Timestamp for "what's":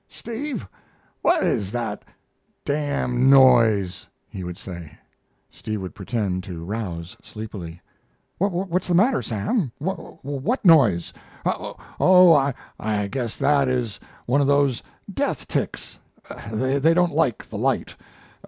8.39-8.87